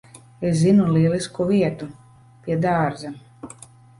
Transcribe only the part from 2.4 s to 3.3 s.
Pie dārza.